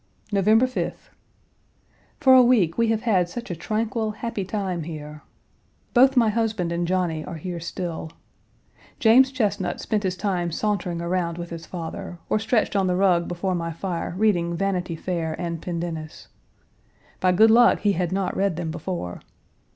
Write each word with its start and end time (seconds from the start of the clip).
November 0.31 0.65
5th. 0.65 1.09
For 2.19 2.33
a 2.33 2.41
week 2.41 2.75
we 2.75 2.87
have 2.87 3.01
had 3.03 3.29
such 3.29 3.51
a 3.51 3.55
tranquil, 3.55 4.09
happy 4.09 4.43
time 4.43 4.81
here. 4.81 5.21
Both 5.93 6.17
my 6.17 6.29
husband 6.29 6.71
and 6.71 6.87
Johnny 6.87 7.23
are 7.23 7.35
here 7.35 7.59
still. 7.59 8.11
James 8.97 9.31
Chesnut 9.31 9.79
spent 9.79 10.01
his 10.01 10.17
time 10.17 10.51
sauntering 10.51 11.03
around 11.03 11.37
with 11.37 11.51
his 11.51 11.67
father, 11.67 12.17
or 12.31 12.39
stretched 12.39 12.75
on 12.75 12.87
the 12.87 12.95
rug 12.95 13.27
before 13.27 13.53
my 13.53 13.71
fire 13.71 14.15
reading 14.17 14.57
Vanity 14.57 14.95
Fair 14.95 15.39
and 15.39 15.61
Pendennis. 15.61 16.29
By 17.19 17.31
good 17.31 17.51
luck 17.51 17.81
he 17.81 17.91
had 17.91 18.11
not 18.11 18.35
read 18.35 18.55
them 18.55 18.71
before. 18.71 19.21